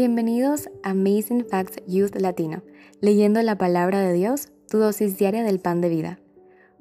Bienvenidos 0.00 0.70
a 0.82 0.92
Amazing 0.92 1.44
Facts 1.50 1.82
Youth 1.86 2.16
Latino, 2.16 2.62
leyendo 3.02 3.42
la 3.42 3.58
palabra 3.58 4.00
de 4.00 4.14
Dios, 4.14 4.48
tu 4.66 4.78
dosis 4.78 5.18
diaria 5.18 5.42
del 5.44 5.60
pan 5.60 5.82
de 5.82 5.90
vida. 5.90 6.18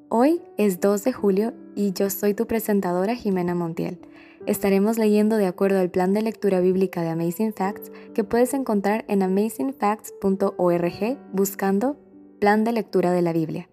Hoy 0.07 0.41
es 0.57 0.79
2 0.79 1.03
de 1.03 1.11
julio 1.11 1.53
y 1.75 1.91
yo 1.91 2.09
soy 2.09 2.33
tu 2.33 2.47
presentadora 2.47 3.15
Jimena 3.15 3.55
Montiel. 3.55 3.99
Estaremos 4.45 4.97
leyendo 4.97 5.35
de 5.35 5.47
acuerdo 5.47 5.81
al 5.81 5.91
plan 5.91 6.13
de 6.13 6.21
lectura 6.21 6.61
bíblica 6.61 7.01
de 7.01 7.09
Amazing 7.09 7.51
Facts 7.51 7.91
que 8.13 8.23
puedes 8.23 8.53
encontrar 8.53 9.03
en 9.09 9.21
amazingfacts.org 9.21 11.17
buscando 11.33 11.97
Plan 12.39 12.63
de 12.63 12.71
Lectura 12.71 13.11
de 13.11 13.21
la 13.21 13.33
Biblia. 13.33 13.67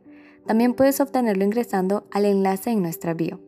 También 0.45 0.75
puedes 0.75 0.99
obtenerlo 0.99 1.45
ingresando 1.45 2.09
al 2.11 2.25
enlace 2.25 2.71
en 2.71 2.83
nuestra 2.83 3.15
bio. 3.15 3.39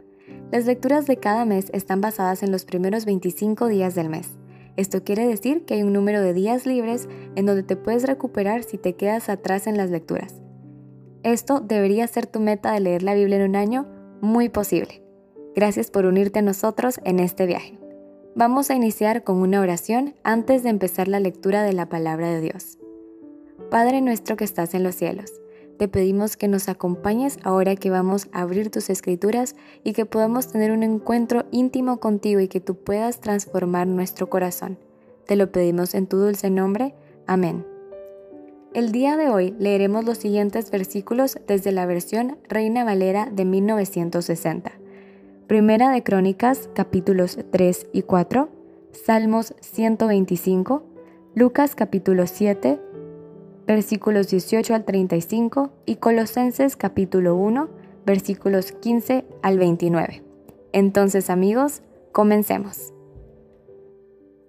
Las 0.52 0.64
lecturas 0.64 1.08
de 1.08 1.16
cada 1.16 1.44
mes 1.44 1.70
están 1.72 2.00
basadas 2.00 2.44
en 2.44 2.52
los 2.52 2.64
primeros 2.64 3.04
25 3.04 3.66
días 3.66 3.96
del 3.96 4.10
mes. 4.10 4.38
Esto 4.78 5.02
quiere 5.02 5.26
decir 5.26 5.64
que 5.64 5.74
hay 5.74 5.82
un 5.82 5.92
número 5.92 6.22
de 6.22 6.32
días 6.32 6.64
libres 6.64 7.08
en 7.34 7.46
donde 7.46 7.64
te 7.64 7.74
puedes 7.74 8.04
recuperar 8.04 8.62
si 8.62 8.78
te 8.78 8.94
quedas 8.94 9.28
atrás 9.28 9.66
en 9.66 9.76
las 9.76 9.90
lecturas. 9.90 10.36
Esto 11.24 11.58
debería 11.58 12.06
ser 12.06 12.26
tu 12.26 12.38
meta 12.38 12.72
de 12.72 12.78
leer 12.78 13.02
la 13.02 13.14
Biblia 13.14 13.38
en 13.38 13.50
un 13.50 13.56
año 13.56 13.88
muy 14.20 14.48
posible. 14.48 15.02
Gracias 15.56 15.90
por 15.90 16.06
unirte 16.06 16.38
a 16.38 16.42
nosotros 16.42 17.00
en 17.02 17.18
este 17.18 17.44
viaje. 17.46 17.76
Vamos 18.36 18.70
a 18.70 18.76
iniciar 18.76 19.24
con 19.24 19.38
una 19.38 19.60
oración 19.60 20.14
antes 20.22 20.62
de 20.62 20.68
empezar 20.68 21.08
la 21.08 21.18
lectura 21.18 21.64
de 21.64 21.72
la 21.72 21.88
palabra 21.88 22.28
de 22.28 22.40
Dios. 22.40 22.78
Padre 23.72 24.00
nuestro 24.00 24.36
que 24.36 24.44
estás 24.44 24.74
en 24.74 24.84
los 24.84 24.94
cielos, 24.94 25.32
te 25.78 25.88
pedimos 25.88 26.36
que 26.36 26.48
nos 26.48 26.68
acompañes 26.68 27.38
ahora 27.44 27.76
que 27.76 27.88
vamos 27.88 28.28
a 28.32 28.42
abrir 28.42 28.70
tus 28.70 28.90
escrituras 28.90 29.54
y 29.84 29.92
que 29.92 30.04
podamos 30.04 30.48
tener 30.48 30.72
un 30.72 30.82
encuentro 30.82 31.46
íntimo 31.52 32.00
contigo 32.00 32.40
y 32.40 32.48
que 32.48 32.60
tú 32.60 32.74
puedas 32.74 33.20
transformar 33.20 33.86
nuestro 33.86 34.28
corazón. 34.28 34.76
Te 35.26 35.36
lo 35.36 35.52
pedimos 35.52 35.94
en 35.94 36.06
tu 36.06 36.16
dulce 36.16 36.50
nombre. 36.50 36.94
Amén. 37.26 37.64
El 38.74 38.92
día 38.92 39.16
de 39.16 39.30
hoy 39.30 39.54
leeremos 39.58 40.04
los 40.04 40.18
siguientes 40.18 40.70
versículos 40.70 41.38
desde 41.46 41.72
la 41.72 41.86
versión 41.86 42.38
Reina 42.48 42.84
Valera 42.84 43.30
de 43.32 43.44
1960. 43.44 44.72
Primera 45.46 45.90
de 45.90 46.02
Crónicas, 46.02 46.68
capítulos 46.74 47.38
3 47.50 47.86
y 47.92 48.02
4, 48.02 48.50
Salmos 48.92 49.54
125, 49.60 50.84
Lucas 51.34 51.74
capítulo 51.74 52.26
7, 52.26 52.80
versículos 53.68 54.28
18 54.28 54.74
al 54.74 54.84
35 54.86 55.70
y 55.84 55.96
Colosenses 55.96 56.74
capítulo 56.74 57.36
1, 57.36 57.68
versículos 58.06 58.72
15 58.72 59.26
al 59.42 59.58
29. 59.58 60.22
Entonces 60.72 61.28
amigos, 61.28 61.82
comencemos. 62.10 62.94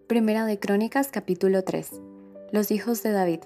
Primera 0.08 0.45
de 0.45 0.58
Crónicas 0.58 1.09
capítulo 1.09 1.66
3. 1.66 2.00
Los 2.53 2.72
hijos 2.72 3.03
de 3.03 3.11
David. 3.11 3.42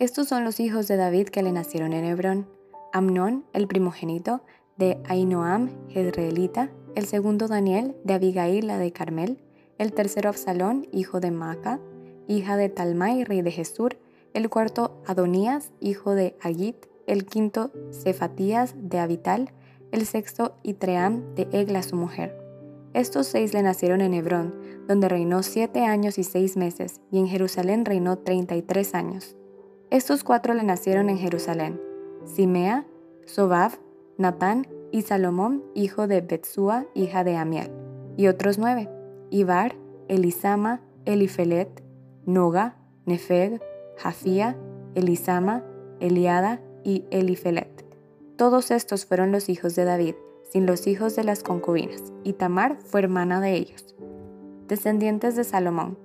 Estos 0.00 0.26
son 0.26 0.42
los 0.42 0.58
hijos 0.58 0.88
de 0.88 0.96
David 0.96 1.28
que 1.28 1.44
le 1.44 1.52
nacieron 1.52 1.92
en 1.92 2.04
Hebrón. 2.04 2.48
Amnón, 2.92 3.44
el 3.52 3.68
primogénito, 3.68 4.42
de 4.76 4.98
Ainoam, 5.04 5.70
jezreelita, 5.88 6.72
el 6.96 7.06
segundo 7.06 7.46
Daniel, 7.46 7.94
de 8.02 8.14
Abigail, 8.14 8.66
la 8.66 8.76
de 8.76 8.90
Carmel, 8.90 9.38
el 9.78 9.92
tercero 9.92 10.30
Absalón, 10.30 10.88
hijo 10.90 11.20
de 11.20 11.30
Maca, 11.30 11.78
hija 12.26 12.56
de 12.56 12.68
Talmai, 12.68 13.22
rey 13.22 13.40
de 13.42 13.52
Jesur, 13.52 13.96
el 14.34 14.48
cuarto 14.48 15.02
Adonías, 15.06 15.72
hijo 15.80 16.14
de 16.14 16.36
Agit, 16.40 16.86
el 17.06 17.26
quinto 17.26 17.70
Cefatías 17.90 18.74
de 18.76 18.98
Abital, 18.98 19.52
el 19.90 20.06
sexto 20.06 20.56
Itream 20.62 21.34
de 21.34 21.48
Egla 21.52 21.82
su 21.82 21.96
mujer. 21.96 22.38
Estos 22.94 23.26
seis 23.26 23.54
le 23.54 23.62
nacieron 23.62 24.00
en 24.00 24.14
Hebrón, 24.14 24.54
donde 24.86 25.08
reinó 25.08 25.42
siete 25.42 25.84
años 25.84 26.18
y 26.18 26.24
seis 26.24 26.56
meses, 26.56 27.00
y 27.10 27.18
en 27.18 27.26
Jerusalén 27.26 27.84
reinó 27.84 28.18
treinta 28.18 28.56
y 28.56 28.62
tres 28.62 28.94
años. 28.94 29.36
Estos 29.90 30.24
cuatro 30.24 30.54
le 30.54 30.62
nacieron 30.62 31.08
en 31.08 31.18
Jerusalén, 31.18 31.80
Simea, 32.24 32.86
Sobab, 33.26 33.72
Natán 34.18 34.66
y 34.90 35.02
Salomón, 35.02 35.64
hijo 35.74 36.06
de 36.06 36.20
Betsúa, 36.20 36.86
hija 36.94 37.24
de 37.24 37.36
Amiel, 37.36 37.70
y 38.16 38.28
otros 38.28 38.58
nueve, 38.58 38.88
Ibar, 39.30 39.76
Elisama, 40.08 40.82
Elifelet, 41.04 41.82
Noga, 42.26 42.76
Nefeg, 43.06 43.62
Jafía, 44.02 44.56
Elisama, 44.96 45.62
Eliada 46.00 46.60
y 46.82 47.04
Elifelet. 47.12 47.86
Todos 48.36 48.72
estos 48.72 49.06
fueron 49.06 49.30
los 49.30 49.48
hijos 49.48 49.76
de 49.76 49.84
David, 49.84 50.16
sin 50.50 50.66
los 50.66 50.88
hijos 50.88 51.14
de 51.14 51.22
las 51.22 51.44
concubinas, 51.44 52.12
y 52.24 52.32
Tamar 52.32 52.78
fue 52.80 53.00
hermana 53.00 53.40
de 53.40 53.54
ellos. 53.54 53.94
Descendientes 54.66 55.36
de 55.36 55.44
Salomón. 55.44 55.98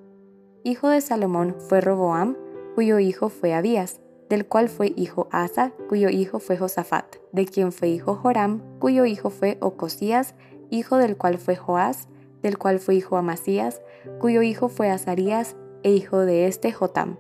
Hijo 0.64 0.90
de 0.90 1.02
Salomón 1.02 1.56
fue 1.58 1.82
Roboam, 1.82 2.38
cuyo 2.76 3.00
hijo 3.00 3.30
fue 3.30 3.56
Abías, 3.56 4.00
del 4.30 4.46
cual 4.46 4.70
fue 4.70 4.94
hijo 4.96 5.28
Asa, 5.32 5.72
cuyo 5.90 6.10
hijo 6.10 6.38
fue 6.38 6.56
Josafat, 6.56 7.16
de 7.32 7.46
quien 7.48 7.72
fue 7.72 7.90
hijo 7.90 8.14
Joram, 8.14 8.62
cuyo 8.78 9.06
hijo 9.06 9.32
fue 9.32 9.58
Ocosías, 9.60 10.36
hijo 10.70 10.98
del 10.98 11.18
cual 11.18 11.40
fue 11.40 11.56
Joás, 11.56 12.10
del 12.44 12.60
cual 12.60 12.78
fue 12.78 12.94
hijo 12.94 13.18
Amasías, 13.18 13.82
cuyo 14.20 14.44
hijo 14.44 14.70
fue 14.70 14.92
Azarías, 14.92 15.56
e 15.82 15.94
hijo 15.94 16.20
de 16.20 16.48
este 16.48 16.72
Jotam. 16.72 17.18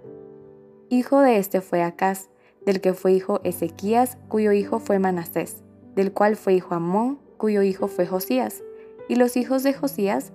Hijo 0.89 1.19
de 1.19 1.37
este 1.37 1.59
fue 1.59 1.83
Acaz, 1.83 2.29
del 2.65 2.79
que 2.79 2.93
fue 2.93 3.11
hijo 3.11 3.41
Ezequías, 3.43 4.17
cuyo 4.29 4.53
hijo 4.53 4.79
fue 4.79 4.99
Manasés, 4.99 5.57
del 5.95 6.13
cual 6.13 6.37
fue 6.37 6.53
hijo 6.53 6.75
Amón, 6.75 7.19
cuyo 7.35 7.61
hijo 7.61 7.89
fue 7.89 8.07
Josías. 8.07 8.63
Y 9.09 9.15
los 9.15 9.35
hijos 9.35 9.63
de 9.63 9.73
Josías, 9.73 10.31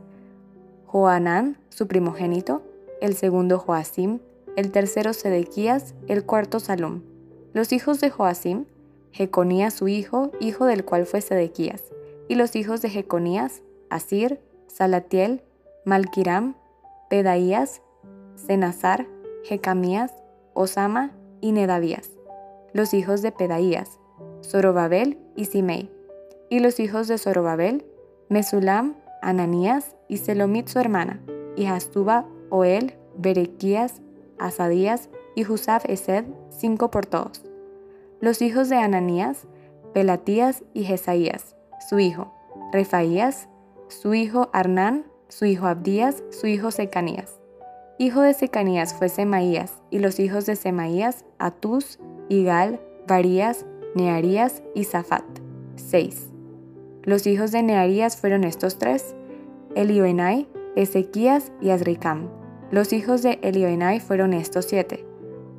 Joanán, 0.85 1.57
su 1.71 1.89
primogénito, 1.89 2.63
el 3.01 3.15
segundo 3.15 3.59
Joacim, 3.59 4.19
el 4.55 4.71
tercero 4.73 5.15
Sedequías, 5.15 5.95
el 6.07 6.27
cuarto 6.27 6.61
Salom. 6.61 7.01
Los 7.55 7.73
hijos 7.73 8.01
de 8.01 8.11
Joacim, 8.11 8.67
Jeconías 9.11 9.73
su 9.73 9.89
hijo, 9.89 10.33
hijo 10.39 10.67
del 10.67 10.85
cual 10.85 11.07
fue 11.07 11.23
Sedequías. 11.23 11.83
Y 12.29 12.35
los 12.35 12.57
hijos 12.57 12.83
de 12.83 12.91
Jeconías, 12.91 13.63
Asir, 13.89 14.39
Salatiel, 14.67 15.43
Malquiram, 15.87 16.57
Pedaías, 17.09 17.81
Senazar, 18.37 19.07
Jecamías, 19.45 20.13
Osama 20.55 21.13
y 21.41 21.53
Nedavías, 21.53 22.11
los 22.73 22.95
hijos 22.95 23.23
de 23.23 23.33
Pedaías, 23.33 23.99
Zorobabel 24.43 25.19
y 25.37 25.47
Simei, 25.47 25.91
y 26.51 26.61
los 26.61 26.81
hijos 26.81 27.09
de 27.09 27.19
Zorobabel, 27.19 27.85
Mesulam, 28.29 28.95
Ananías 29.21 29.95
y 30.09 30.19
Selomit 30.19 30.69
su 30.69 30.79
hermana, 30.79 31.21
y 31.57 31.67
Hastuba, 31.67 32.27
Oel, 32.51 32.95
Berequías, 33.17 34.01
Asadías 34.39 35.09
y 35.35 35.47
Husaf 35.47 35.85
Esed, 35.89 36.25
cinco 36.51 36.91
por 36.91 37.07
todos. 37.07 37.43
Los 38.21 38.43
hijos 38.43 38.69
de 38.69 38.77
Ananías, 38.77 39.47
Pelatías 39.93 40.65
y 40.75 40.85
Jesaías, 40.85 41.57
su 41.89 41.99
hijo, 41.99 42.33
Refaías, 42.73 43.49
su 43.89 44.15
hijo 44.15 44.49
Arnán, 44.53 45.07
su 45.29 45.45
hijo 45.45 45.67
Abdías, 45.67 46.23
su 46.31 46.47
hijo 46.47 46.71
Secanías. 46.71 47.42
Hijo 48.03 48.23
de 48.23 48.35
Secanías 48.35 48.95
fue 48.95 49.09
Semaías, 49.09 49.81
y 49.89 50.01
los 50.01 50.19
hijos 50.19 50.45
de 50.45 50.57
Semaías, 50.57 51.25
Atus, 51.39 52.01
Igal, 52.29 52.81
Varías, 53.07 53.65
Nearías 53.95 54.61
y 54.75 54.83
Zafat. 54.83 55.23
6. 55.77 56.27
Los 57.05 57.29
hijos 57.29 57.53
de 57.53 57.63
Nearías 57.63 58.17
fueron 58.17 58.43
estos 58.43 58.77
tres, 58.77 59.15
Elioenai, 59.77 60.49
Ezequías 60.75 61.53
y 61.61 61.71
Azricam. 61.71 62.29
Los 62.73 62.93
hijos 62.93 63.23
de 63.23 63.39
Elioenai 63.41 64.01
fueron 64.01 64.33
estos 64.33 64.65
siete, 64.65 65.07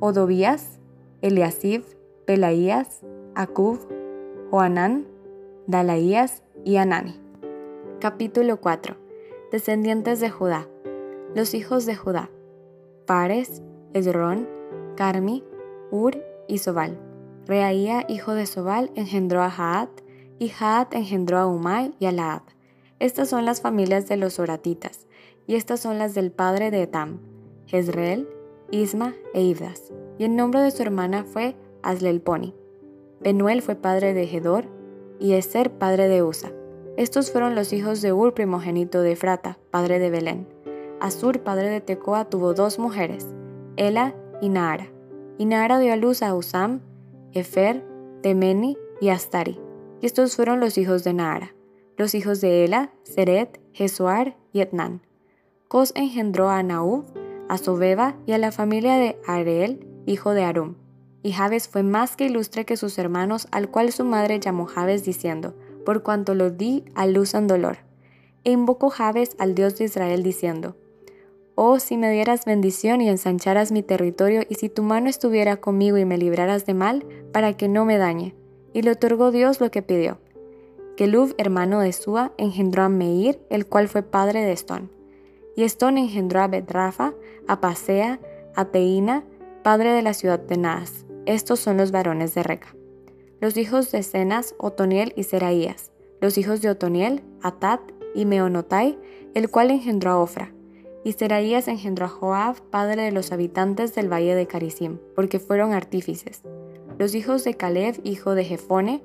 Odobías, 0.00 0.80
Eliasib, 1.22 1.82
Pelaías, 2.26 3.00
Acub, 3.34 3.78
Joanán, 4.50 5.06
Dalaías 5.66 6.42
y 6.62 6.76
Anani. 6.76 7.18
Capítulo 8.00 8.60
4. 8.60 8.96
Descendientes 9.50 10.20
de 10.20 10.28
Judá. 10.28 10.68
Los 11.34 11.52
hijos 11.54 11.84
de 11.84 11.96
Judá. 11.96 12.30
Pares, 13.06 13.60
Esrón, 13.92 14.48
Carmi, 14.94 15.42
Ur 15.90 16.22
y 16.46 16.58
Sobal. 16.58 16.96
Reaía, 17.44 18.04
hijo 18.08 18.34
de 18.34 18.46
Sobal, 18.46 18.92
engendró 18.94 19.42
a 19.42 19.50
Jaat, 19.50 19.90
y 20.38 20.48
Jaat 20.50 20.94
engendró 20.94 21.38
a 21.38 21.48
Umay 21.48 21.92
y 21.98 22.06
a 22.06 22.12
Laab. 22.12 22.42
Estas 23.00 23.28
son 23.28 23.44
las 23.44 23.60
familias 23.60 24.06
de 24.06 24.16
los 24.16 24.38
oratitas, 24.38 25.08
y 25.48 25.56
estas 25.56 25.80
son 25.80 25.98
las 25.98 26.14
del 26.14 26.30
padre 26.30 26.70
de 26.70 26.82
Etam, 26.82 27.18
Jezreel, 27.66 28.28
Isma 28.70 29.14
e 29.34 29.42
Ibdas. 29.42 29.92
Y 30.18 30.24
el 30.24 30.36
nombre 30.36 30.60
de 30.60 30.70
su 30.70 30.82
hermana 30.82 31.24
fue 31.24 31.56
Aslelponi. 31.82 32.54
Penuel 33.22 33.60
fue 33.60 33.74
padre 33.74 34.14
de 34.14 34.28
Gedor, 34.28 34.66
y 35.18 35.32
Eser 35.32 35.72
padre 35.72 36.06
de 36.06 36.22
Usa. 36.22 36.52
Estos 36.96 37.32
fueron 37.32 37.56
los 37.56 37.72
hijos 37.72 38.02
de 38.02 38.12
Ur 38.12 38.34
primogénito 38.34 39.02
de 39.02 39.16
Frata, 39.16 39.58
padre 39.72 39.98
de 39.98 40.10
Belén. 40.10 40.53
Asur, 41.00 41.40
padre 41.40 41.68
de 41.70 41.80
Tecoa, 41.80 42.24
tuvo 42.26 42.54
dos 42.54 42.78
mujeres, 42.78 43.26
Ela 43.76 44.14
y 44.40 44.48
Naara. 44.48 44.90
Y 45.38 45.46
Naara 45.46 45.78
dio 45.78 45.92
a 45.92 45.96
luz 45.96 46.22
a 46.22 46.34
Usam, 46.34 46.80
Efer, 47.32 47.84
Temeni 48.22 48.76
y 49.00 49.08
Astari. 49.08 49.60
Y 50.00 50.06
estos 50.06 50.36
fueron 50.36 50.60
los 50.60 50.78
hijos 50.78 51.04
de 51.04 51.12
Naara. 51.12 51.54
Los 51.96 52.14
hijos 52.14 52.40
de 52.40 52.64
Ela, 52.64 52.92
Seret, 53.02 53.60
Jesuar 53.72 54.36
y 54.52 54.60
Etnan. 54.60 55.02
Cos 55.68 55.92
engendró 55.96 56.50
a 56.50 56.62
Naúb, 56.62 57.04
a 57.48 57.58
Sobeba 57.58 58.16
y 58.26 58.32
a 58.32 58.38
la 58.38 58.52
familia 58.52 58.96
de 58.96 59.16
Areel, 59.26 59.86
hijo 60.06 60.32
de 60.32 60.44
Arum. 60.44 60.76
Y 61.22 61.32
Jabes 61.32 61.68
fue 61.68 61.82
más 61.82 62.16
que 62.16 62.26
ilustre 62.26 62.64
que 62.64 62.76
sus 62.76 62.98
hermanos, 62.98 63.48
al 63.50 63.70
cual 63.70 63.92
su 63.92 64.04
madre 64.04 64.40
llamó 64.40 64.66
Jabes 64.66 65.04
diciendo, 65.04 65.54
por 65.84 66.02
cuanto 66.02 66.34
lo 66.34 66.50
di 66.50 66.84
a 66.94 67.06
luz 67.06 67.34
en 67.34 67.46
dolor. 67.46 67.78
E 68.44 68.50
invocó 68.50 68.90
Jabes 68.90 69.36
al 69.38 69.54
Dios 69.54 69.78
de 69.78 69.84
Israel 69.84 70.22
diciendo, 70.22 70.76
Oh, 71.56 71.78
si 71.78 71.96
me 71.96 72.10
dieras 72.10 72.44
bendición 72.44 73.00
y 73.00 73.08
ensancharas 73.08 73.70
mi 73.70 73.84
territorio, 73.84 74.42
y 74.48 74.56
si 74.56 74.68
tu 74.68 74.82
mano 74.82 75.08
estuviera 75.08 75.56
conmigo 75.56 75.96
y 75.98 76.04
me 76.04 76.18
libraras 76.18 76.66
de 76.66 76.74
mal, 76.74 77.06
para 77.32 77.56
que 77.56 77.68
no 77.68 77.84
me 77.84 77.96
dañe. 77.96 78.34
Y 78.72 78.82
le 78.82 78.90
otorgó 78.90 79.30
Dios 79.30 79.60
lo 79.60 79.70
que 79.70 79.82
pidió. 79.82 80.18
Kelub, 80.96 81.34
hermano 81.38 81.78
de 81.80 81.92
Sua, 81.92 82.32
engendró 82.38 82.82
a 82.82 82.88
Meir, 82.88 83.40
el 83.50 83.66
cual 83.66 83.88
fue 83.88 84.02
padre 84.02 84.42
de 84.42 84.52
Estón. 84.52 84.90
Y 85.56 85.62
Estón 85.62 85.96
engendró 85.96 86.40
a 86.40 86.48
Bedrafa, 86.48 87.14
a 87.46 87.60
Pasea, 87.60 88.18
a 88.56 88.64
Teína, 88.66 89.24
padre 89.62 89.92
de 89.92 90.02
la 90.02 90.14
ciudad 90.14 90.40
de 90.40 90.56
Naas. 90.56 91.06
Estos 91.24 91.60
son 91.60 91.76
los 91.76 91.92
varones 91.92 92.34
de 92.34 92.42
Reca. 92.42 92.74
Los 93.40 93.56
hijos 93.56 93.92
de 93.92 94.02
Cenas, 94.02 94.56
Otoniel 94.58 95.12
y 95.16 95.22
Seraías. 95.22 95.92
Los 96.20 96.36
hijos 96.36 96.62
de 96.62 96.70
Otoniel, 96.70 97.22
Atat 97.42 97.80
y 98.14 98.24
Meonotai, 98.24 98.98
el 99.34 99.50
cual 99.50 99.70
engendró 99.70 100.10
a 100.10 100.18
Ofra. 100.18 100.52
Y 101.04 101.12
Seraías 101.12 101.68
engendró 101.68 102.06
a 102.06 102.08
Joab, 102.08 102.60
padre 102.70 103.02
de 103.02 103.12
los 103.12 103.30
habitantes 103.30 103.94
del 103.94 104.10
valle 104.10 104.34
de 104.34 104.46
Carisim, 104.46 104.98
porque 105.14 105.38
fueron 105.38 105.72
artífices. 105.72 106.42
Los 106.98 107.14
hijos 107.14 107.44
de 107.44 107.54
Caleb, 107.54 108.00
hijo 108.04 108.34
de 108.34 108.44
Jefone, 108.44 109.02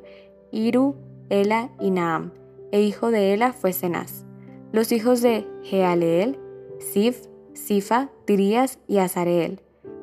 Iru, 0.51 0.95
Ela 1.29 1.69
y 1.79 1.91
Naam, 1.91 2.31
e 2.71 2.81
hijo 2.81 3.11
de 3.11 3.33
Ela 3.33 3.51
fue 3.51 3.73
Cenaz. 3.73 4.23
Los 4.71 4.91
hijos 4.91 5.21
de 5.21 5.45
Jealeel, 5.63 6.39
Sif, 6.79 7.27
Sifa, 7.53 8.09
Tirías 8.25 8.79
y 8.87 8.99
Azareel. 8.99 9.61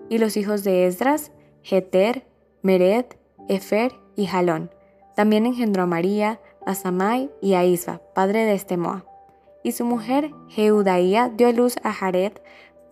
Y 0.08 0.18
los 0.18 0.36
hijos 0.36 0.64
de 0.64 0.86
Esdras, 0.86 1.32
Jeter, 1.62 2.26
Mered, 2.62 3.06
Efer 3.48 3.92
y 4.16 4.26
Jalón. 4.26 4.70
También 5.14 5.46
engendró 5.46 5.84
a 5.84 5.86
María, 5.86 6.40
a 6.66 6.74
Samai 6.74 7.30
y 7.40 7.54
a 7.54 7.64
Isba, 7.64 8.02
padre 8.14 8.44
de 8.44 8.54
Estemoa. 8.54 9.06
Y 9.66 9.72
su 9.72 9.84
mujer, 9.84 10.30
Jeudaía, 10.46 11.28
dio 11.28 11.48
a 11.48 11.52
luz 11.52 11.74
a 11.82 11.92
Jared, 11.92 12.34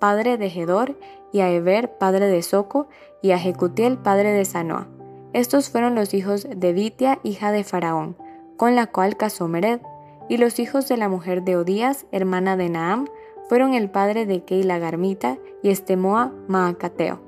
padre 0.00 0.38
de 0.38 0.50
Gedor, 0.50 0.98
y 1.32 1.38
a 1.38 1.48
Eber, 1.48 1.98
padre 1.98 2.26
de 2.26 2.42
Soco, 2.42 2.88
y 3.22 3.30
a 3.30 3.38
Jecutiel, 3.38 3.96
padre 3.96 4.32
de 4.32 4.44
Sanoa. 4.44 4.88
Estos 5.32 5.70
fueron 5.70 5.94
los 5.94 6.14
hijos 6.14 6.48
de 6.50 6.72
Vitia, 6.72 7.20
hija 7.22 7.52
de 7.52 7.62
Faraón, 7.62 8.16
con 8.56 8.74
la 8.74 8.88
cual 8.88 9.16
casó 9.16 9.46
Mered. 9.46 9.82
Y 10.28 10.38
los 10.38 10.58
hijos 10.58 10.88
de 10.88 10.96
la 10.96 11.08
mujer 11.08 11.44
de 11.44 11.56
Odías, 11.56 12.06
hermana 12.10 12.56
de 12.56 12.68
Naam, 12.70 13.06
fueron 13.48 13.74
el 13.74 13.88
padre 13.88 14.26
de 14.26 14.42
Keila 14.42 14.80
Garmita 14.80 15.38
y 15.62 15.70
Estemoa 15.70 16.32
Maacateo. 16.48 17.20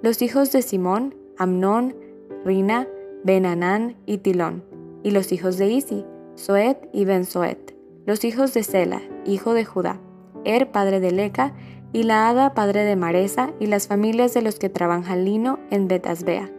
Los 0.00 0.22
hijos 0.22 0.52
de 0.52 0.62
Simón, 0.62 1.16
Amnón, 1.38 1.96
Rina, 2.44 2.86
Benanán 3.24 3.96
y 4.06 4.18
Tilón. 4.18 4.62
Y 5.02 5.10
los 5.10 5.32
hijos 5.32 5.58
de 5.58 5.70
Isi, 5.70 6.04
Soet 6.36 6.88
y 6.92 7.04
Bensoet. 7.04 7.75
Los 8.06 8.24
hijos 8.24 8.54
de 8.54 8.62
Sela, 8.62 9.02
hijo 9.26 9.52
de 9.52 9.64
Judá, 9.64 10.00
Er, 10.44 10.70
padre 10.70 11.00
de 11.00 11.10
Leca, 11.10 11.54
y 11.92 12.04
Laada, 12.04 12.54
padre 12.54 12.84
de 12.84 12.96
Maresa, 12.96 13.52
y 13.58 13.66
las 13.66 13.88
familias 13.88 14.32
de 14.32 14.42
los 14.42 14.58
que 14.58 14.68
trabajan 14.68 15.24
lino 15.24 15.58
en 15.70 15.88
Betasbea. 15.88 16.50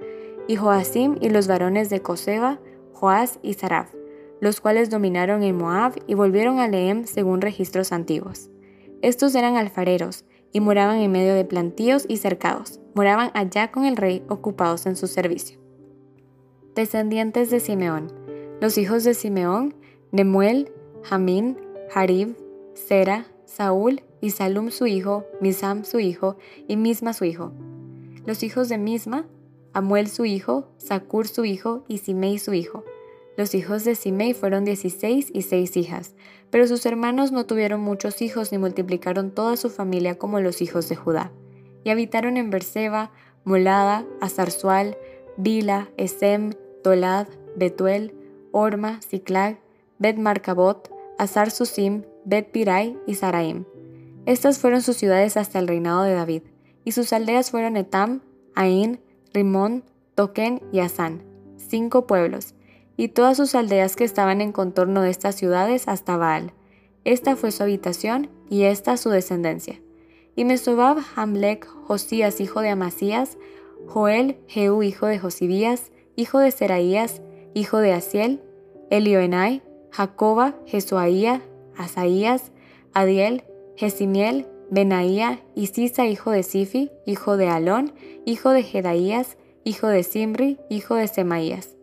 Y 0.47 0.55
Joasim 0.57 1.15
y 1.21 1.29
los 1.29 1.47
varones 1.47 1.89
de 1.89 2.01
Coseba, 2.01 2.59
Joás 2.93 3.39
y 3.41 3.53
Saraf 3.53 3.97
los 4.39 4.61
cuales 4.61 4.89
dominaron 4.89 5.43
en 5.43 5.57
Moab 5.57 5.93
y 6.07 6.13
volvieron 6.13 6.59
a 6.59 6.67
Lehem 6.67 7.05
según 7.05 7.41
registros 7.41 7.91
antiguos. 7.91 8.49
Estos 9.01 9.35
eran 9.35 9.55
alfareros 9.55 10.25
y 10.51 10.59
moraban 10.59 10.99
en 10.99 11.11
medio 11.11 11.33
de 11.33 11.45
plantíos 11.45 12.05
y 12.07 12.17
cercados. 12.17 12.79
Moraban 12.93 13.31
allá 13.33 13.71
con 13.71 13.85
el 13.85 13.97
rey 13.97 14.23
ocupados 14.27 14.85
en 14.85 14.95
su 14.95 15.07
servicio. 15.07 15.59
Descendientes 16.75 17.49
de 17.49 17.59
Simeón. 17.59 18.11
Los 18.61 18.77
hijos 18.77 19.03
de 19.03 19.13
Simeón, 19.13 19.75
Nemuel, 20.11 20.71
Jamín, 21.09 21.57
Harib, 21.93 22.35
Sera, 22.73 23.27
Saúl 23.45 24.01
y 24.19 24.31
Salum 24.31 24.71
su 24.71 24.87
hijo, 24.87 25.25
Misam 25.39 25.85
su 25.85 25.99
hijo 25.99 26.37
y 26.67 26.75
Misma 26.75 27.13
su 27.13 27.23
hijo. 27.23 27.53
Los 28.25 28.43
hijos 28.43 28.67
de 28.67 28.77
Misma, 28.77 29.25
Amuel 29.71 30.09
su 30.09 30.25
hijo, 30.25 30.67
Sakur 30.77 31.27
su 31.27 31.45
hijo 31.45 31.85
y 31.87 31.99
Simei 31.99 32.39
su 32.39 32.53
hijo. 32.53 32.83
Los 33.37 33.55
hijos 33.55 33.85
de 33.85 33.95
Simei 33.95 34.33
fueron 34.33 34.65
dieciséis 34.65 35.29
y 35.33 35.43
seis 35.43 35.77
hijas, 35.77 36.13
pero 36.49 36.67
sus 36.67 36.85
hermanos 36.85 37.31
no 37.31 37.45
tuvieron 37.45 37.79
muchos 37.79 38.21
hijos 38.21 38.51
ni 38.51 38.57
multiplicaron 38.57 39.31
toda 39.31 39.55
su 39.55 39.69
familia 39.69 40.17
como 40.17 40.41
los 40.41 40.61
hijos 40.61 40.89
de 40.89 40.97
Judá. 40.97 41.31
Y 41.85 41.89
habitaron 41.91 42.35
en 42.35 42.49
Berseba, 42.49 43.11
Molada, 43.45 44.05
Azarzual, 44.19 44.97
Bila, 45.37 45.89
Esem, 45.95 46.51
Tolad, 46.83 47.27
Betuel, 47.55 48.13
Orma, 48.51 48.99
Siclag, 49.01 49.59
Bet 49.99 50.17
Marcabot, 50.17 50.91
Azar 51.17 51.51
Susim, 51.51 52.03
Bet 52.25 52.51
Pirai 52.51 52.97
y 53.07 53.15
Saraim. 53.15 53.65
Estas 54.25 54.59
fueron 54.59 54.81
sus 54.81 54.97
ciudades 54.97 55.37
hasta 55.37 55.59
el 55.59 55.67
reinado 55.67 56.03
de 56.03 56.13
David, 56.13 56.43
y 56.83 56.91
sus 56.91 57.13
aldeas 57.13 57.51
fueron 57.51 57.77
Etam, 57.77 58.21
Ain, 58.55 58.99
Rimón, 59.33 59.83
Token 60.15 60.61
y 60.71 60.79
Asán, 60.79 61.23
cinco 61.57 62.07
pueblos, 62.07 62.55
y 62.97 63.09
todas 63.09 63.37
sus 63.37 63.55
aldeas 63.55 63.95
que 63.95 64.03
estaban 64.03 64.41
en 64.41 64.51
contorno 64.51 65.01
de 65.01 65.09
estas 65.09 65.35
ciudades 65.35 65.87
hasta 65.87 66.17
Baal. 66.17 66.53
Esta 67.03 67.35
fue 67.35 67.51
su 67.51 67.63
habitación 67.63 68.29
y 68.49 68.63
esta 68.63 68.97
su 68.97 69.09
descendencia. 69.09 69.79
Y 70.35 70.45
Mesobab, 70.45 70.97
Hamlek, 71.15 71.65
Josías, 71.65 72.41
hijo 72.41 72.61
de 72.61 72.69
Amasías, 72.69 73.37
Joel, 73.85 74.37
Jehú, 74.47 74.83
hijo 74.83 75.05
de 75.07 75.19
Josibías, 75.19 75.91
hijo 76.15 76.39
de 76.39 76.51
Seraías, 76.51 77.21
hijo 77.53 77.77
de 77.77 77.93
Asiel, 77.93 78.41
Elioenai, 78.89 79.63
Jacoba, 79.97 80.53
Jesuaía, 80.67 81.41
Asaías, 81.75 82.51
Adiel, 82.93 83.45
Jesimiel, 83.77 84.45
Benaía 84.69 85.41
y 85.55 85.65
Sisa, 85.67 86.05
hijo 86.05 86.29
de 86.29 86.43
Sifi, 86.43 86.91
hijo 87.07 87.35
de 87.35 87.47
Alón, 87.47 87.95
hijo 88.23 88.51
de 88.51 88.61
Jedaías, 88.61 89.37
hijo 89.63 89.87
de 89.87 90.03
Simri, 90.03 90.59
hijo 90.69 90.93
de 90.93 91.07
Semaías. 91.07 91.77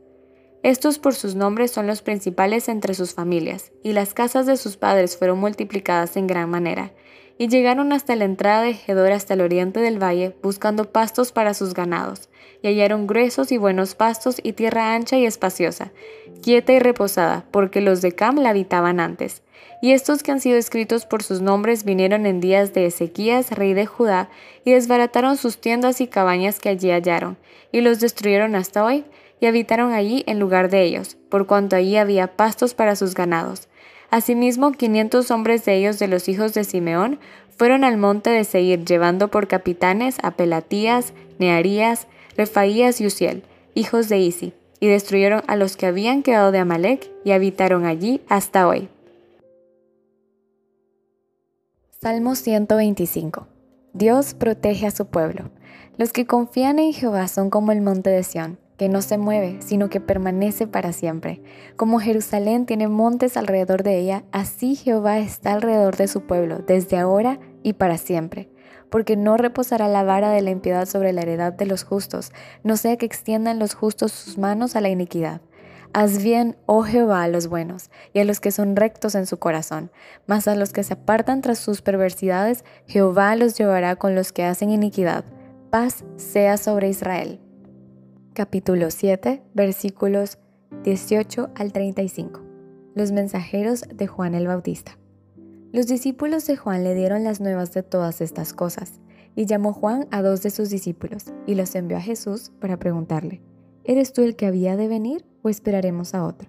Estos 0.63 1.01
por 1.01 1.17
sus 1.17 1.35
nombres 1.35 1.73
son 1.73 1.89
los 1.89 2.03
principales 2.03 2.69
entre 2.69 2.95
sus 2.95 3.15
familias, 3.15 3.73
y 3.83 3.95
las 3.95 4.15
casas 4.15 4.47
de 4.47 4.59
sus 4.59 4.77
padres 4.77 5.17
fueron 5.17 5.41
multiplicadas 5.41 6.17
en 6.17 6.29
gran 6.29 6.49
manera, 6.49 6.93
y 7.37 7.49
llegaron 7.49 7.93
hasta 7.93 8.15
la 8.15 8.27
entrada 8.27 8.63
de 8.63 8.75
Gedor 8.75 9.11
hasta 9.11 9.35
el 9.35 9.41
oriente 9.41 9.81
del 9.81 10.01
valle, 10.01 10.37
buscando 10.41 10.93
pastos 10.93 11.33
para 11.33 11.53
sus 11.53 11.75
ganados, 11.75 12.29
y 12.63 12.69
hallaron 12.69 13.07
gruesos 13.09 13.51
y 13.51 13.59
buenos 13.59 13.97
pastos 13.97 14.37
y 14.43 14.53
tierra 14.53 14.95
ancha 14.95 15.19
y 15.19 15.27
espaciosa, 15.27 15.93
quieta 16.45 16.75
y 16.75 16.79
reposada, 16.79 17.47
porque 17.51 17.81
los 17.81 18.03
de 18.03 18.13
Cam 18.13 18.37
la 18.37 18.51
habitaban 18.51 19.01
antes. 19.01 19.41
Y 19.81 19.93
estos 19.93 20.23
que 20.23 20.31
han 20.31 20.41
sido 20.41 20.59
escritos 20.59 21.07
por 21.07 21.23
sus 21.23 21.41
nombres 21.41 21.85
vinieron 21.85 22.27
en 22.27 22.43
días 22.43 22.75
de 22.75 22.85
Ezequías, 22.85 23.51
rey 23.51 23.73
de 23.73 23.87
Judá, 23.87 24.29
y 24.63 24.73
desbarataron 24.73 25.39
sus 25.39 25.59
tiendas 25.59 26.03
y 26.03 26.07
cabañas 26.07 26.61
que 26.61 26.69
allí 26.69 26.91
hallaron, 26.91 27.39
y 27.73 27.81
los 27.81 27.99
destruyeron 27.99 28.57
hasta 28.57 28.85
hoy, 28.85 29.07
y 29.41 29.47
habitaron 29.47 29.95
allí 29.95 30.23
en 30.27 30.39
lugar 30.39 30.69
de 30.69 30.83
ellos, 30.83 31.17
por 31.31 31.47
cuanto 31.47 31.77
allí 31.77 31.97
había 31.97 32.37
pastos 32.37 32.75
para 32.75 32.95
sus 32.95 33.15
ganados. 33.15 33.69
Asimismo, 34.11 34.73
quinientos 34.73 35.31
hombres 35.31 35.65
de 35.65 35.77
ellos 35.77 35.99
de 35.99 36.09
los 36.09 36.29
hijos 36.29 36.53
de 36.53 36.65
Simeón 36.65 37.19
fueron 37.57 37.85
al 37.85 37.97
monte 37.97 38.29
de 38.29 38.45
Seir, 38.45 38.85
llevando 38.85 39.29
por 39.29 39.49
capitanes 39.49 40.19
a 40.23 40.33
Pelatías, 40.33 41.15
Nearías, 41.39 42.07
Refaías 42.37 43.01
y 43.01 43.07
Uziel, 43.07 43.45
hijos 43.75 44.11
de 44.11 44.19
Isi, 44.19 44.53
y 44.85 44.87
destruyeron 44.87 45.43
a 45.47 45.57
los 45.57 45.79
que 45.79 45.87
habían 45.87 46.23
quedado 46.23 46.53
de 46.53 46.59
Amalek 46.59 47.11
y 47.25 47.31
habitaron 47.31 47.87
allí 47.87 48.21
hasta 48.29 48.69
hoy. 48.69 48.91
Salmo 52.03 52.35
125 52.35 53.47
Dios 53.95 54.35
protege 54.35 54.87
a 54.87 54.91
su 54.91 55.07
pueblo. 55.07 55.51
Los 55.97 56.13
que 56.13 56.27
confían 56.27 56.79
en 56.79 56.93
Jehová 56.93 57.29
son 57.29 57.49
como 57.49 57.73
el 57.73 57.81
monte 57.81 58.11
de 58.11 58.23
Sión 58.25 58.59
que 58.77 58.91
no 58.91 59.01
se 59.01 59.17
mueve, 59.17 59.57
sino 59.61 59.89
que 59.89 60.01
permanece 60.01 60.67
para 60.67 60.93
siempre. 60.93 61.41
Como 61.77 61.99
Jerusalén 61.99 62.67
tiene 62.67 62.87
montes 62.87 63.39
alrededor 63.39 63.85
de 63.85 64.01
ella, 64.01 64.25
así 64.33 64.75
Jehová 64.75 65.19
está 65.19 65.55
alrededor 65.55 65.97
de 65.97 66.09
su 66.09 66.27
pueblo, 66.27 66.59
desde 66.59 66.99
ahora 66.99 67.39
y 67.63 67.75
para 67.75 67.97
siempre. 67.97 68.51
Porque 68.95 69.17
no 69.17 69.37
reposará 69.37 69.89
la 69.89 70.05
vara 70.05 70.31
de 70.31 70.41
la 70.41 70.51
impiedad 70.51 70.87
sobre 70.87 71.13
la 71.13 71.23
heredad 71.23 71.53
de 71.53 71.67
los 71.67 71.83
justos, 71.83 72.31
no 72.63 72.77
sea 72.77 72.97
que 72.97 73.07
extiendan 73.07 73.59
los 73.59 73.75
justos 73.75 74.13
sus 74.13 74.39
manos 74.39 74.77
a 74.77 74.81
la 74.81 74.89
iniquidad. 74.89 75.41
Haz 75.93 76.23
bien, 76.23 76.57
oh 76.67 76.85
Jehová, 76.85 77.25
a 77.25 77.29
los 77.29 77.49
buenos 77.49 77.91
y 78.13 78.21
a 78.21 78.25
los 78.25 78.39
que 78.39 78.53
son 78.53 78.77
rectos 78.77 79.17
en 79.17 79.27
su 79.27 79.39
corazón, 79.39 79.91
mas 80.29 80.47
a 80.47 80.55
los 80.55 80.73
que 80.73 80.85
se 80.85 80.95
apartan 80.95 81.43
tras 81.43 81.59
sus 81.59 81.83
perversidades, 81.83 82.65
Jehová 82.87 83.35
los 83.35 83.59
llevará 83.59 83.97
con 83.97 84.15
los 84.15 84.31
que 84.31 84.45
hacen 84.45 84.71
iniquidad. 84.71 85.25
Paz 85.71 86.05
sea 86.17 86.57
sobre 86.57 86.89
Israel 86.89 87.41
capítulo 88.35 88.91
7, 88.91 89.43
versículos 89.55 90.39
18 90.83 91.51
al 91.55 91.73
35. 91.73 92.43
Los 92.95 93.13
mensajeros 93.13 93.85
de 93.95 94.07
Juan 94.07 94.35
el 94.35 94.49
Bautista. 94.49 94.99
Los 95.75 95.89
discípulos 95.89 96.47
de 96.47 96.57
Juan 96.57 96.85
le 96.85 96.95
dieron 96.95 97.25
las 97.25 97.41
nuevas 97.41 97.73
de 97.75 97.83
todas 97.83 98.21
estas 98.21 98.53
cosas, 98.53 99.01
y 99.35 99.47
llamó 99.47 99.73
Juan 99.73 100.07
a 100.13 100.23
dos 100.23 100.41
de 100.41 100.51
sus 100.51 100.71
discípulos 100.71 101.33
y 101.49 101.57
los 101.57 101.75
envió 101.75 101.97
a 101.97 102.01
Jesús 102.01 102.53
para 102.61 102.79
preguntarle, 102.79 103.43
¿eres 103.83 104.13
tú 104.13 104.23
el 104.23 104.37
que 104.37 104.47
había 104.47 104.77
de 104.77 104.87
venir 104.87 105.25
o 105.43 105.49
esperaremos 105.49 106.15
a 106.15 106.27
otro? 106.27 106.49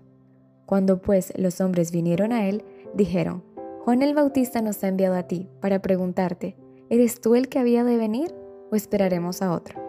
Cuando 0.67 1.01
pues 1.01 1.33
los 1.37 1.59
hombres 1.59 1.91
vinieron 1.91 2.33
a 2.33 2.47
él, 2.47 2.63
dijeron, 2.93 3.43
Juan 3.79 4.03
el 4.03 4.13
Bautista 4.13 4.61
nos 4.61 4.83
ha 4.83 4.89
enviado 4.89 5.15
a 5.15 5.23
ti 5.23 5.49
para 5.59 5.81
preguntarte, 5.81 6.55
¿eres 6.91 7.19
tú 7.19 7.33
el 7.33 7.49
que 7.49 7.57
había 7.57 7.83
de 7.83 7.97
venir 7.97 8.31
o 8.71 8.75
esperaremos 8.75 9.41
a 9.41 9.53
otro? 9.53 9.81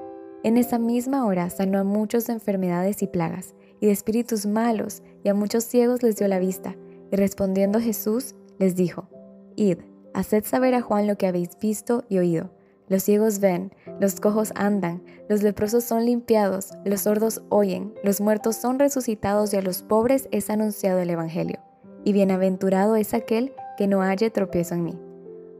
En 0.44 0.56
esa 0.56 0.78
misma 0.78 1.26
hora 1.26 1.50
sanó 1.50 1.78
a 1.78 1.84
muchos 1.84 2.26
de 2.26 2.32
enfermedades 2.32 3.02
y 3.02 3.06
plagas 3.06 3.54
y 3.80 3.86
de 3.88 3.92
espíritus 3.92 4.46
malos 4.46 5.02
y 5.22 5.28
a 5.28 5.34
muchos 5.34 5.64
ciegos 5.64 6.02
les 6.02 6.16
dio 6.16 6.26
la 6.26 6.38
vista. 6.38 6.74
Y 7.12 7.16
respondiendo 7.16 7.80
Jesús 7.80 8.34
les 8.58 8.74
dijo, 8.76 9.10
Id, 9.56 9.78
haced 10.14 10.44
saber 10.44 10.74
a 10.74 10.82
Juan 10.82 11.06
lo 11.06 11.16
que 11.16 11.26
habéis 11.26 11.58
visto 11.58 12.04
y 12.08 12.18
oído. 12.18 12.50
Los 12.88 13.02
ciegos 13.02 13.40
ven, 13.40 13.72
los 14.00 14.20
cojos 14.20 14.52
andan, 14.54 15.02
los 15.28 15.42
leprosos 15.42 15.82
son 15.82 16.06
limpiados, 16.06 16.70
los 16.84 17.00
sordos 17.00 17.42
oyen, 17.48 17.94
los 18.04 18.20
muertos 18.20 18.54
son 18.54 18.78
resucitados 18.78 19.52
y 19.52 19.56
a 19.56 19.62
los 19.62 19.82
pobres 19.82 20.28
es 20.30 20.50
anunciado 20.50 21.00
el 21.00 21.10
Evangelio. 21.10 21.58
Y 22.04 22.12
bienaventurado 22.12 22.94
es 22.94 23.12
aquel 23.12 23.52
que 23.76 23.88
no 23.88 24.02
haya 24.02 24.30
tropiezo 24.30 24.74
en 24.74 24.84
mí. 24.84 24.98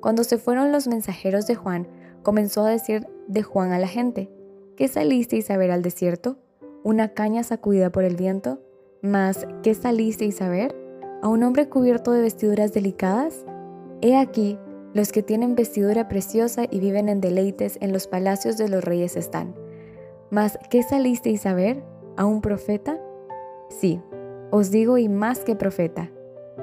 Cuando 0.01 0.23
se 0.23 0.39
fueron 0.39 0.71
los 0.71 0.87
mensajeros 0.87 1.49
de 1.49 1.57
Juan, 1.57 1.89
comenzó 2.23 2.65
a 2.65 2.71
decir 2.71 3.09
de 3.27 3.43
Juan 3.43 3.73
a 3.73 3.79
la 3.81 3.89
gente, 3.89 4.31
¿qué 4.77 4.87
salisteis 4.87 5.51
a 5.51 5.57
ver 5.57 5.73
al 5.73 5.83
desierto? 5.83 6.39
¿Una 6.85 7.09
caña 7.09 7.43
sacudida 7.43 7.91
por 7.91 8.05
el 8.05 8.15
viento? 8.15 8.61
¿Mas 9.03 9.49
qué 9.65 9.75
salisteis 9.75 10.41
a 10.41 10.49
ver? 10.49 10.77
¿A 11.23 11.29
un 11.29 11.43
hombre 11.43 11.69
cubierto 11.69 12.13
de 12.13 12.23
vestiduras 12.23 12.73
delicadas? 12.73 13.45
He 14.03 14.17
aquí, 14.17 14.59
los 14.93 15.13
que 15.13 15.23
tienen 15.23 15.55
vestidura 15.55 16.09
preciosa 16.09 16.65
y 16.71 16.81
viven 16.81 17.09
en 17.09 17.21
deleites 17.21 17.79
en 17.81 17.93
los 17.93 18.07
palacios 18.07 18.57
de 18.57 18.69
los 18.69 18.85
reyes 18.85 19.17
están. 19.17 19.55
Mas, 20.31 20.59
¿qué 20.71 20.83
salisteis 20.83 21.47
a 21.47 21.55
ver? 21.55 21.83
¿A 22.17 22.25
un 22.25 22.41
profeta? 22.41 22.99
Sí, 23.69 24.01
os 24.51 24.71
digo 24.71 24.99
y 24.99 25.09
más 25.09 25.41
que 25.41 25.57
profeta. 25.57 26.11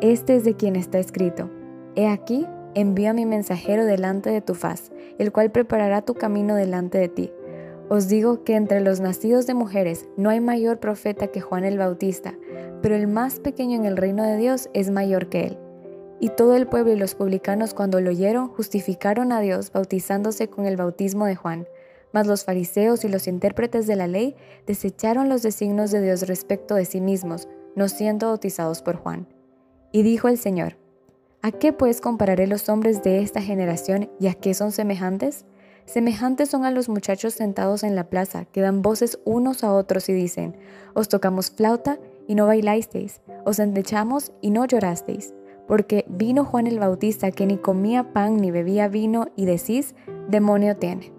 Este 0.01 0.35
es 0.35 0.43
de 0.43 0.55
quien 0.55 0.75
está 0.75 0.99
escrito. 0.99 1.49
He 1.95 2.07
aquí, 2.07 2.47
envío 2.75 3.11
a 3.11 3.13
mi 3.13 3.25
mensajero 3.25 3.85
delante 3.85 4.29
de 4.29 4.41
tu 4.41 4.55
faz, 4.55 4.91
el 5.17 5.31
cual 5.31 5.51
preparará 5.51 6.01
tu 6.01 6.15
camino 6.15 6.55
delante 6.55 6.97
de 6.97 7.09
ti. 7.09 7.31
Os 7.89 8.07
digo 8.07 8.43
que 8.43 8.55
entre 8.55 8.81
los 8.81 8.99
nacidos 8.99 9.45
de 9.45 9.53
mujeres 9.53 10.07
no 10.17 10.29
hay 10.29 10.39
mayor 10.39 10.79
profeta 10.79 11.27
que 11.27 11.41
Juan 11.41 11.63
el 11.63 11.77
Bautista, 11.77 12.33
pero 12.81 12.95
el 12.95 13.07
más 13.07 13.39
pequeño 13.39 13.75
en 13.75 13.85
el 13.85 13.97
reino 13.97 14.23
de 14.23 14.37
Dios 14.37 14.69
es 14.73 14.89
mayor 14.89 15.29
que 15.29 15.45
él. 15.45 15.57
Y 16.23 16.29
todo 16.29 16.55
el 16.55 16.67
pueblo 16.67 16.93
y 16.93 16.95
los 16.95 17.15
publicanos 17.15 17.73
cuando 17.73 17.99
lo 17.99 18.09
oyeron 18.09 18.47
justificaron 18.47 19.33
a 19.33 19.41
Dios 19.41 19.73
bautizándose 19.73 20.47
con 20.47 20.65
el 20.65 20.77
bautismo 20.77 21.25
de 21.25 21.35
Juan. 21.35 21.67
Mas 22.13 22.27
los 22.27 22.45
fariseos 22.45 23.03
y 23.03 23.09
los 23.09 23.27
intérpretes 23.27 23.87
de 23.87 23.97
la 23.97 24.07
ley 24.07 24.37
desecharon 24.65 25.27
los 25.27 25.41
designios 25.41 25.91
de 25.91 26.01
Dios 26.01 26.25
respecto 26.25 26.75
de 26.75 26.85
sí 26.85 27.01
mismos, 27.01 27.49
no 27.75 27.89
siendo 27.89 28.27
bautizados 28.27 28.81
por 28.81 28.95
Juan. 28.95 29.27
Y 29.91 30.03
dijo 30.03 30.29
el 30.29 30.37
Señor, 30.37 30.77
¿A 31.41 31.51
qué 31.51 31.73
pues 31.73 31.99
compararé 31.99 32.47
los 32.47 32.69
hombres 32.69 33.03
de 33.03 33.21
esta 33.21 33.41
generación 33.41 34.09
y 34.17 34.27
a 34.27 34.33
qué 34.33 34.53
son 34.53 34.71
semejantes? 34.71 35.43
Semejantes 35.83 36.49
son 36.49 36.63
a 36.63 36.71
los 36.71 36.87
muchachos 36.87 37.33
sentados 37.33 37.83
en 37.83 37.97
la 37.97 38.09
plaza, 38.09 38.45
que 38.45 38.61
dan 38.61 38.81
voces 38.81 39.19
unos 39.25 39.65
a 39.65 39.73
otros 39.73 40.07
y 40.07 40.13
dicen, 40.13 40.55
Os 40.93 41.09
tocamos 41.09 41.51
flauta 41.51 41.99
y 42.29 42.35
no 42.35 42.47
bailasteis, 42.47 43.19
os 43.43 43.59
endechamos 43.59 44.31
y 44.39 44.51
no 44.51 44.63
llorasteis 44.63 45.33
porque 45.67 46.05
vino 46.07 46.45
Juan 46.45 46.67
el 46.67 46.79
Bautista 46.79 47.31
que 47.31 47.45
ni 47.45 47.57
comía 47.57 48.11
pan 48.13 48.37
ni 48.37 48.51
bebía 48.51 48.87
vino 48.87 49.27
y 49.35 49.45
decís, 49.45 49.95
demonio 50.29 50.77
tiene. 50.77 51.13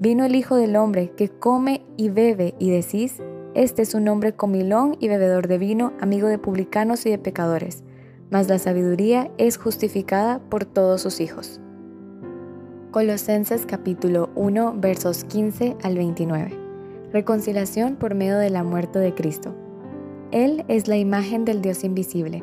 Vino 0.00 0.24
el 0.24 0.34
Hijo 0.34 0.56
del 0.56 0.76
Hombre 0.76 1.12
que 1.16 1.28
come 1.28 1.84
y 1.96 2.08
bebe 2.08 2.54
y 2.58 2.70
decís, 2.70 3.22
este 3.54 3.82
es 3.82 3.94
un 3.94 4.08
hombre 4.08 4.34
comilón 4.34 4.96
y 4.98 5.08
bebedor 5.08 5.46
de 5.46 5.58
vino, 5.58 5.92
amigo 6.00 6.26
de 6.26 6.38
publicanos 6.38 7.06
y 7.06 7.10
de 7.10 7.18
pecadores, 7.18 7.84
mas 8.30 8.48
la 8.48 8.58
sabiduría 8.58 9.30
es 9.38 9.56
justificada 9.56 10.40
por 10.50 10.64
todos 10.64 11.00
sus 11.02 11.20
hijos. 11.20 11.60
Colosenses 12.90 13.66
capítulo 13.66 14.30
1 14.34 14.74
versos 14.78 15.24
15 15.24 15.76
al 15.82 15.96
29. 15.96 16.58
Reconciliación 17.12 17.96
por 17.96 18.14
medio 18.16 18.38
de 18.38 18.50
la 18.50 18.64
muerte 18.64 18.98
de 18.98 19.14
Cristo. 19.14 19.54
Él 20.32 20.64
es 20.66 20.88
la 20.88 20.96
imagen 20.96 21.44
del 21.44 21.62
Dios 21.62 21.84
invisible 21.84 22.42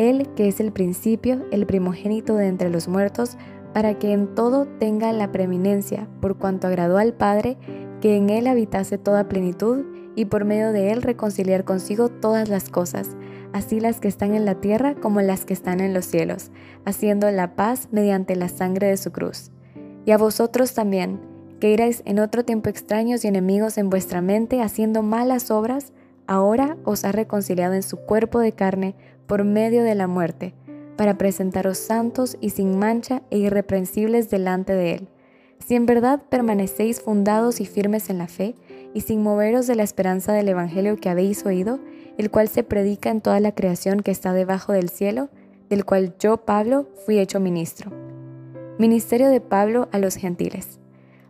él 0.00 0.28
que 0.34 0.48
es 0.48 0.60
el 0.60 0.72
principio, 0.72 1.44
el 1.50 1.66
primogénito 1.66 2.34
de 2.36 2.48
entre 2.48 2.70
los 2.70 2.88
muertos, 2.88 3.36
para 3.74 3.98
que 3.98 4.12
en 4.12 4.34
todo 4.34 4.66
tenga 4.66 5.12
la 5.12 5.30
preeminencia, 5.30 6.08
por 6.20 6.38
cuanto 6.38 6.66
agradó 6.66 6.96
al 6.96 7.12
Padre 7.12 7.58
que 8.00 8.16
en 8.16 8.30
Él 8.30 8.46
habitase 8.46 8.96
toda 8.96 9.28
plenitud, 9.28 9.84
y 10.16 10.24
por 10.24 10.44
medio 10.44 10.72
de 10.72 10.90
Él 10.90 11.02
reconciliar 11.02 11.64
consigo 11.64 12.08
todas 12.08 12.48
las 12.48 12.68
cosas, 12.68 13.10
así 13.52 13.78
las 13.78 14.00
que 14.00 14.08
están 14.08 14.34
en 14.34 14.44
la 14.44 14.56
tierra 14.56 14.94
como 14.94 15.20
las 15.20 15.44
que 15.44 15.52
están 15.52 15.80
en 15.80 15.92
los 15.92 16.06
cielos, 16.06 16.50
haciendo 16.84 17.30
la 17.30 17.54
paz 17.54 17.88
mediante 17.92 18.36
la 18.36 18.48
sangre 18.48 18.88
de 18.88 18.96
su 18.96 19.12
cruz. 19.12 19.50
Y 20.06 20.12
a 20.12 20.18
vosotros 20.18 20.72
también, 20.72 21.20
que 21.60 21.74
erais 21.74 22.02
en 22.06 22.18
otro 22.18 22.44
tiempo 22.44 22.70
extraños 22.70 23.24
y 23.24 23.28
enemigos 23.28 23.76
en 23.76 23.90
vuestra 23.90 24.22
mente, 24.22 24.62
haciendo 24.62 25.02
malas 25.02 25.50
obras, 25.50 25.92
ahora 26.26 26.76
os 26.84 27.04
ha 27.04 27.12
reconciliado 27.12 27.74
en 27.74 27.82
su 27.82 27.98
cuerpo 27.98 28.40
de 28.40 28.52
carne 28.52 28.96
por 29.30 29.44
medio 29.44 29.84
de 29.84 29.94
la 29.94 30.08
muerte, 30.08 30.54
para 30.96 31.16
presentaros 31.16 31.78
santos 31.78 32.36
y 32.40 32.50
sin 32.50 32.76
mancha 32.76 33.22
e 33.30 33.38
irreprensibles 33.38 34.28
delante 34.28 34.72
de 34.72 34.94
Él. 34.94 35.08
Si 35.64 35.76
en 35.76 35.86
verdad 35.86 36.20
permanecéis 36.28 37.00
fundados 37.00 37.60
y 37.60 37.64
firmes 37.64 38.10
en 38.10 38.18
la 38.18 38.26
fe, 38.26 38.56
y 38.92 39.02
sin 39.02 39.22
moveros 39.22 39.68
de 39.68 39.76
la 39.76 39.84
esperanza 39.84 40.32
del 40.32 40.48
Evangelio 40.48 40.96
que 40.96 41.10
habéis 41.10 41.46
oído, 41.46 41.78
el 42.18 42.32
cual 42.32 42.48
se 42.48 42.64
predica 42.64 43.08
en 43.08 43.20
toda 43.20 43.38
la 43.38 43.54
creación 43.54 44.00
que 44.00 44.10
está 44.10 44.32
debajo 44.32 44.72
del 44.72 44.88
cielo, 44.88 45.28
del 45.68 45.84
cual 45.84 46.16
yo, 46.18 46.38
Pablo, 46.38 46.88
fui 47.06 47.20
hecho 47.20 47.38
ministro. 47.38 47.92
Ministerio 48.80 49.28
de 49.28 49.40
Pablo 49.40 49.88
a 49.92 50.00
los 50.00 50.16
gentiles. 50.16 50.80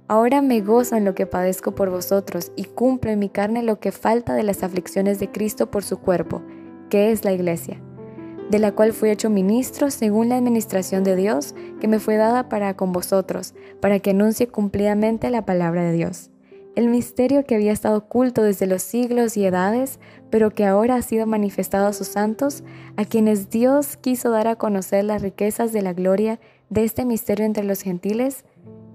Ahora 0.08 0.40
me 0.40 0.62
gozo 0.62 0.96
en 0.96 1.04
lo 1.04 1.14
que 1.14 1.26
padezco 1.26 1.74
por 1.74 1.90
vosotros 1.90 2.50
y 2.56 2.64
cumplo 2.64 3.10
en 3.10 3.18
mi 3.18 3.28
carne 3.28 3.62
lo 3.62 3.78
que 3.78 3.92
falta 3.92 4.32
de 4.32 4.42
las 4.42 4.62
aflicciones 4.62 5.20
de 5.20 5.30
Cristo 5.30 5.70
por 5.70 5.84
su 5.84 5.98
cuerpo, 5.98 6.40
que 6.88 7.12
es 7.12 7.26
la 7.26 7.32
iglesia, 7.32 7.78
de 8.50 8.58
la 8.58 8.72
cual 8.72 8.92
fui 8.92 9.10
hecho 9.10 9.30
ministro 9.30 9.90
según 9.90 10.28
la 10.28 10.36
administración 10.36 11.04
de 11.04 11.14
Dios 11.14 11.54
que 11.80 11.88
me 11.88 12.00
fue 12.00 12.16
dada 12.16 12.48
para 12.48 12.74
con 12.76 12.92
vosotros, 12.92 13.54
para 13.80 14.00
que 14.00 14.10
anuncie 14.10 14.48
cumplidamente 14.48 15.30
la 15.30 15.46
palabra 15.46 15.84
de 15.84 15.92
Dios. 15.92 16.30
El 16.76 16.88
misterio 16.88 17.44
que 17.44 17.54
había 17.54 17.72
estado 17.72 17.98
oculto 17.98 18.42
desde 18.42 18.66
los 18.66 18.82
siglos 18.82 19.36
y 19.36 19.44
edades, 19.44 19.98
pero 20.30 20.50
que 20.50 20.66
ahora 20.66 20.96
ha 20.96 21.02
sido 21.02 21.26
manifestado 21.26 21.86
a 21.86 21.92
sus 21.92 22.08
santos, 22.08 22.62
a 22.96 23.04
quienes 23.04 23.50
Dios 23.50 23.96
quiso 23.96 24.30
dar 24.30 24.48
a 24.48 24.56
conocer 24.56 25.04
las 25.04 25.22
riquezas 25.22 25.72
de 25.72 25.82
la 25.82 25.92
gloria 25.92 26.40
de 26.68 26.84
este 26.84 27.04
misterio 27.04 27.44
entre 27.44 27.64
los 27.64 27.82
gentiles, 27.82 28.44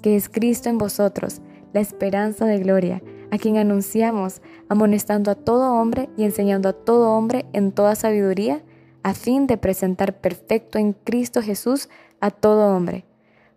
que 0.01 0.15
es 0.15 0.29
Cristo 0.29 0.69
en 0.69 0.77
vosotros, 0.77 1.41
la 1.73 1.81
esperanza 1.81 2.45
de 2.45 2.59
gloria, 2.59 3.01
a 3.31 3.37
quien 3.37 3.57
anunciamos, 3.57 4.41
amonestando 4.69 5.31
a 5.31 5.35
todo 5.35 5.73
hombre 5.73 6.09
y 6.15 6.23
enseñando 6.23 6.69
a 6.69 6.73
todo 6.73 7.11
hombre 7.11 7.45
en 7.51 7.73
toda 7.73 7.95
sabiduría, 7.95 8.63
a 9.05 9.13
fin 9.13 9.45
de 9.45 9.57
presentar 9.57 10.17
perfecto 10.17 10.79
en 10.79 10.93
Cristo 10.93 11.43
Jesús 11.43 11.89
a 12.21 12.31
todo 12.31 12.75
hombre, 12.75 13.05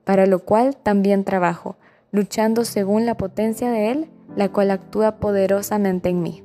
para 0.05 0.27
lo 0.27 0.41
cual 0.41 0.77
también 0.77 1.25
trabajo, 1.25 1.79
luchando 2.13 2.67
según 2.67 3.07
la 3.07 3.17
potencia 3.17 3.71
de 3.71 3.91
Él, 3.91 4.11
la 4.37 4.51
cual 4.51 4.71
actúa 4.71 5.17
poderosamente 5.17 6.11
en 6.11 6.21
mí. 6.21 6.45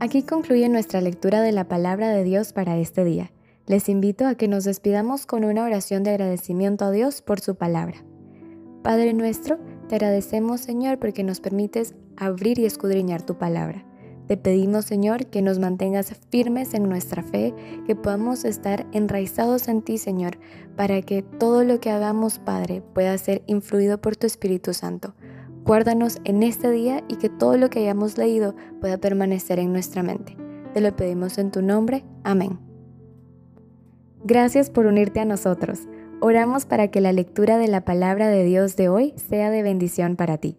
Aquí 0.00 0.24
concluye 0.24 0.68
nuestra 0.68 1.00
lectura 1.00 1.40
de 1.40 1.52
la 1.52 1.68
palabra 1.68 2.08
de 2.08 2.24
Dios 2.24 2.52
para 2.52 2.76
este 2.78 3.04
día. 3.04 3.30
Les 3.66 3.88
invito 3.88 4.26
a 4.26 4.34
que 4.34 4.48
nos 4.48 4.64
despidamos 4.64 5.24
con 5.24 5.44
una 5.44 5.62
oración 5.62 6.02
de 6.02 6.10
agradecimiento 6.10 6.84
a 6.84 6.90
Dios 6.90 7.22
por 7.22 7.38
su 7.38 7.54
palabra. 7.54 8.04
Padre 8.82 9.14
nuestro, 9.14 9.60
te 9.88 9.94
agradecemos 9.94 10.62
Señor 10.62 10.98
porque 10.98 11.22
nos 11.22 11.38
permites 11.38 11.94
abrir 12.16 12.58
y 12.58 12.64
escudriñar 12.64 13.22
tu 13.22 13.38
palabra. 13.38 13.87
Te 14.28 14.36
pedimos 14.36 14.84
Señor 14.84 15.26
que 15.26 15.40
nos 15.40 15.58
mantengas 15.58 16.14
firmes 16.30 16.74
en 16.74 16.86
nuestra 16.86 17.22
fe, 17.22 17.54
que 17.86 17.96
podamos 17.96 18.44
estar 18.44 18.86
enraizados 18.92 19.68
en 19.68 19.80
ti 19.80 19.96
Señor, 19.96 20.38
para 20.76 21.00
que 21.00 21.22
todo 21.22 21.64
lo 21.64 21.80
que 21.80 21.90
hagamos 21.90 22.38
Padre 22.38 22.82
pueda 22.92 23.16
ser 23.16 23.42
influido 23.46 24.02
por 24.02 24.16
tu 24.16 24.26
Espíritu 24.26 24.74
Santo. 24.74 25.14
Guárdanos 25.64 26.18
en 26.24 26.42
este 26.42 26.70
día 26.70 27.02
y 27.08 27.16
que 27.16 27.30
todo 27.30 27.56
lo 27.56 27.70
que 27.70 27.78
hayamos 27.78 28.18
leído 28.18 28.54
pueda 28.82 28.98
permanecer 28.98 29.58
en 29.58 29.72
nuestra 29.72 30.02
mente. 30.02 30.36
Te 30.74 30.82
lo 30.82 30.94
pedimos 30.94 31.38
en 31.38 31.50
tu 31.50 31.62
nombre. 31.62 32.04
Amén. 32.22 32.58
Gracias 34.24 34.68
por 34.68 34.84
unirte 34.84 35.20
a 35.20 35.24
nosotros. 35.24 35.88
Oramos 36.20 36.66
para 36.66 36.88
que 36.88 37.00
la 37.00 37.12
lectura 37.12 37.56
de 37.56 37.68
la 37.68 37.86
palabra 37.86 38.28
de 38.28 38.44
Dios 38.44 38.76
de 38.76 38.90
hoy 38.90 39.14
sea 39.16 39.50
de 39.50 39.62
bendición 39.62 40.16
para 40.16 40.36
ti. 40.36 40.58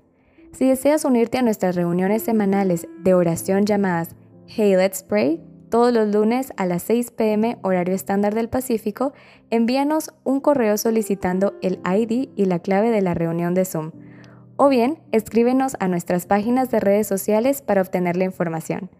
Si 0.51 0.67
deseas 0.67 1.05
unirte 1.05 1.37
a 1.37 1.41
nuestras 1.41 1.75
reuniones 1.75 2.23
semanales 2.23 2.87
de 2.99 3.13
oración 3.13 3.65
llamadas 3.65 4.15
Hey 4.47 4.75
Let's 4.75 5.03
Pray, 5.03 5.41
todos 5.69 5.93
los 5.93 6.13
lunes 6.13 6.51
a 6.57 6.65
las 6.65 6.83
6 6.83 7.11
pm 7.11 7.57
horario 7.61 7.95
estándar 7.95 8.35
del 8.35 8.49
Pacífico, 8.49 9.13
envíanos 9.49 10.13
un 10.23 10.41
correo 10.41 10.77
solicitando 10.77 11.53
el 11.61 11.79
ID 11.85 12.29
y 12.35 12.45
la 12.45 12.59
clave 12.59 12.91
de 12.91 13.01
la 13.01 13.13
reunión 13.13 13.53
de 13.53 13.65
Zoom 13.65 13.91
o 14.63 14.69
bien 14.69 14.99
escríbenos 15.11 15.75
a 15.79 15.87
nuestras 15.87 16.27
páginas 16.27 16.69
de 16.69 16.79
redes 16.79 17.07
sociales 17.07 17.63
para 17.63 17.81
obtener 17.81 18.15
la 18.15 18.25
información. 18.25 18.91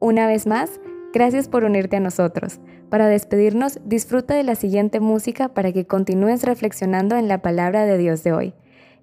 Una 0.00 0.26
vez 0.26 0.48
más, 0.48 0.80
gracias 1.12 1.46
por 1.46 1.62
unirte 1.62 1.94
a 1.94 2.00
nosotros. 2.00 2.58
Para 2.90 3.06
despedirnos, 3.06 3.78
disfruta 3.84 4.34
de 4.34 4.42
la 4.42 4.56
siguiente 4.56 4.98
música 4.98 5.48
para 5.48 5.70
que 5.70 5.86
continúes 5.86 6.42
reflexionando 6.42 7.14
en 7.14 7.28
la 7.28 7.40
palabra 7.40 7.86
de 7.86 7.98
Dios 7.98 8.24
de 8.24 8.32
hoy. 8.32 8.54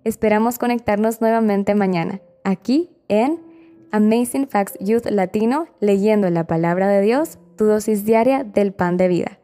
Esperamos 0.03 0.59
conectarnos 0.59 1.21
nuevamente 1.21 1.75
mañana, 1.75 2.19
aquí 2.43 2.91
en 3.07 3.39
Amazing 3.91 4.49
Facts 4.49 4.77
Youth 4.79 5.05
Latino, 5.05 5.67
leyendo 5.79 6.29
la 6.29 6.45
palabra 6.45 6.89
de 6.89 7.01
Dios, 7.01 7.39
tu 7.55 7.65
dosis 7.65 8.03
diaria 8.03 8.43
del 8.43 8.73
pan 8.73 8.97
de 8.97 9.07
vida. 9.07 9.39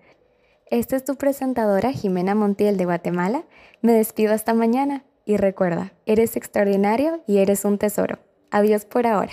Esta 0.70 0.98
es 0.98 1.06
tu 1.06 1.16
presentadora 1.16 1.94
Jimena 1.94 2.36
Montiel 2.36 2.76
de 2.76 2.86
Guatemala. 2.86 3.46
Me 3.82 3.94
despido 3.94 4.34
hasta 4.34 4.54
mañana. 4.54 5.06
Y 5.26 5.38
recuerda, 5.38 5.94
eres 6.06 6.36
extraordinario 6.36 7.24
y 7.28 7.38
eres 7.38 7.64
un 7.64 7.78
tesoro. 7.78 8.20
Adiós 8.52 8.86
por 8.86 9.06
ahora. 9.06 9.32